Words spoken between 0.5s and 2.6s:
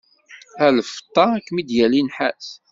A lfeṭṭa, ad kem-id-yali nnḥas.